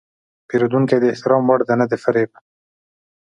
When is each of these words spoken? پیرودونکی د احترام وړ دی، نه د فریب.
پیرودونکی 0.47 0.97
د 0.99 1.05
احترام 1.13 1.43
وړ 1.47 1.61
دی، 1.67 1.75
نه 1.81 1.85
د 1.91 1.93
فریب. 2.03 2.31